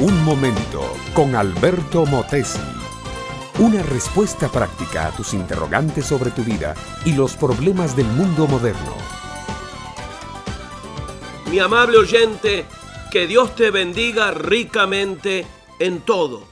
[0.00, 2.60] Un momento con Alberto Motesi.
[3.58, 8.94] Una respuesta práctica a tus interrogantes sobre tu vida y los problemas del mundo moderno.
[11.50, 12.64] Mi amable oyente,
[13.10, 15.44] que Dios te bendiga ricamente
[15.80, 16.44] en todo.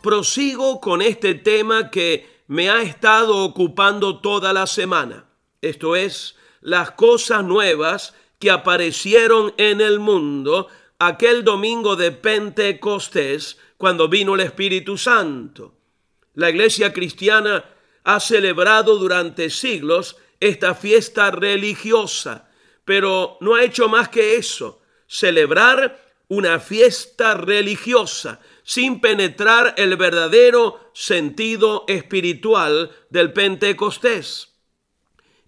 [0.00, 5.26] Prosigo con este tema que me ha estado ocupando toda la semana.
[5.60, 14.08] Esto es, las cosas nuevas que aparecieron en el mundo aquel domingo de Pentecostés, cuando
[14.08, 15.74] vino el Espíritu Santo.
[16.34, 17.64] La iglesia cristiana
[18.04, 22.48] ha celebrado durante siglos esta fiesta religiosa,
[22.84, 30.90] pero no ha hecho más que eso, celebrar una fiesta religiosa sin penetrar el verdadero
[30.92, 34.54] sentido espiritual del Pentecostés.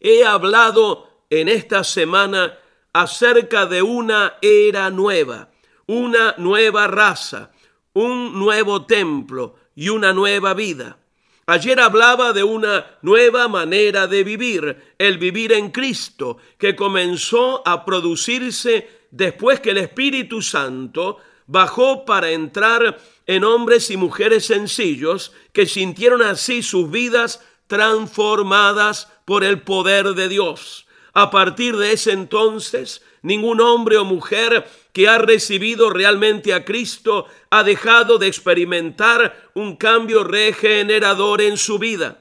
[0.00, 2.58] He hablado en esta semana
[3.00, 5.50] acerca de una era nueva,
[5.86, 7.52] una nueva raza,
[7.92, 10.98] un nuevo templo y una nueva vida.
[11.46, 17.84] Ayer hablaba de una nueva manera de vivir, el vivir en Cristo, que comenzó a
[17.84, 25.66] producirse después que el Espíritu Santo bajó para entrar en hombres y mujeres sencillos que
[25.66, 30.87] sintieron así sus vidas transformadas por el poder de Dios.
[31.14, 37.26] A partir de ese entonces, ningún hombre o mujer que ha recibido realmente a Cristo
[37.50, 42.18] ha dejado de experimentar un cambio regenerador en su vida.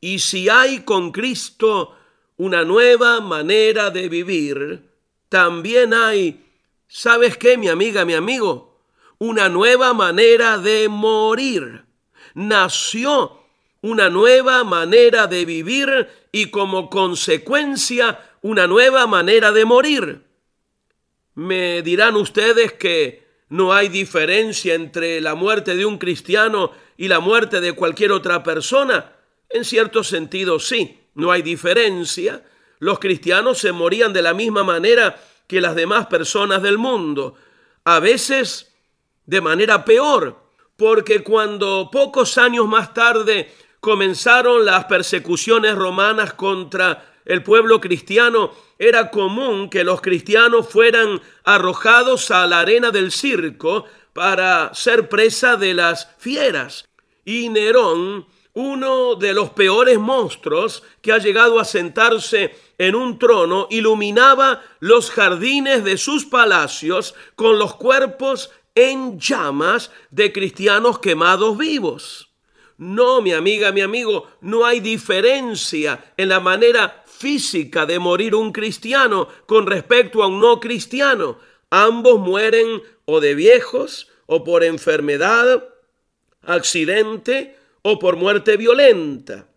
[0.00, 1.96] Y si hay con Cristo
[2.36, 4.90] una nueva manera de vivir,
[5.28, 6.44] también hay,
[6.88, 8.80] ¿sabes qué, mi amiga, mi amigo?
[9.18, 11.84] Una nueva manera de morir.
[12.34, 13.41] Nació
[13.82, 20.22] una nueva manera de vivir y como consecuencia una nueva manera de morir.
[21.34, 27.20] Me dirán ustedes que no hay diferencia entre la muerte de un cristiano y la
[27.20, 29.12] muerte de cualquier otra persona.
[29.50, 32.44] En cierto sentido, sí, no hay diferencia.
[32.78, 37.34] Los cristianos se morían de la misma manera que las demás personas del mundo,
[37.84, 38.72] a veces
[39.26, 40.42] de manera peor,
[40.76, 49.10] porque cuando pocos años más tarde comenzaron las persecuciones romanas contra el pueblo cristiano, era
[49.10, 55.74] común que los cristianos fueran arrojados a la arena del circo para ser presa de
[55.74, 56.88] las fieras.
[57.24, 63.66] Y Nerón, uno de los peores monstruos que ha llegado a sentarse en un trono,
[63.68, 72.31] iluminaba los jardines de sus palacios con los cuerpos en llamas de cristianos quemados vivos.
[72.78, 78.52] No, mi amiga, mi amigo, no hay diferencia en la manera física de morir un
[78.52, 81.38] cristiano con respecto a un no cristiano.
[81.70, 85.64] Ambos mueren o de viejos o por enfermedad,
[86.42, 89.48] accidente o por muerte violenta.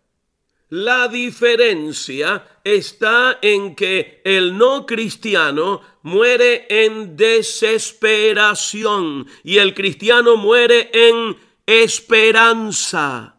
[0.68, 10.90] La diferencia está en que el no cristiano muere en desesperación y el cristiano muere
[10.92, 13.35] en esperanza.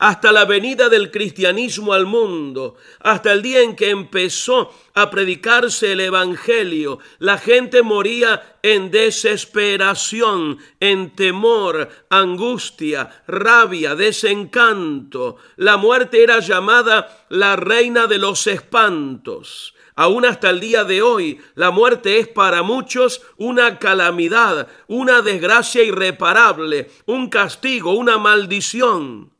[0.00, 5.92] Hasta la venida del cristianismo al mundo, hasta el día en que empezó a predicarse
[5.92, 15.36] el Evangelio, la gente moría en desesperación, en temor, angustia, rabia, desencanto.
[15.56, 19.74] La muerte era llamada la reina de los espantos.
[19.96, 25.82] Aún hasta el día de hoy, la muerte es para muchos una calamidad, una desgracia
[25.82, 29.38] irreparable, un castigo, una maldición.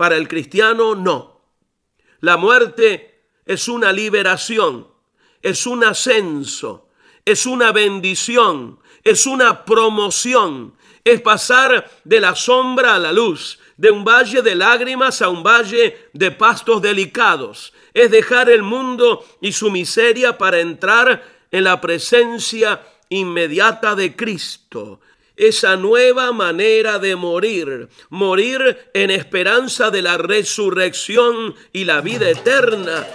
[0.00, 1.42] Para el cristiano, no.
[2.20, 4.88] La muerte es una liberación,
[5.42, 6.88] es un ascenso,
[7.22, 10.74] es una bendición, es una promoción,
[11.04, 15.42] es pasar de la sombra a la luz, de un valle de lágrimas a un
[15.42, 21.78] valle de pastos delicados, es dejar el mundo y su miseria para entrar en la
[21.78, 22.80] presencia
[23.10, 25.02] inmediata de Cristo.
[25.40, 33.06] Esa nueva manera de morir, morir en esperanza de la resurrección y la vida eterna,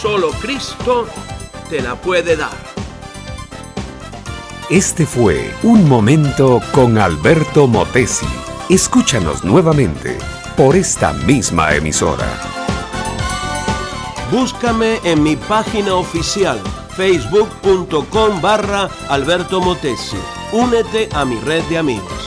[0.00, 1.08] solo Cristo
[1.68, 2.56] te la puede dar.
[4.70, 8.26] Este fue Un Momento con Alberto Motesi.
[8.70, 10.16] Escúchanos nuevamente
[10.56, 12.40] por esta misma emisora.
[14.30, 16.60] Búscame en mi página oficial
[16.96, 20.33] facebook.com barra Alberto Motesi.
[20.54, 22.23] Únete a mi red de amigos.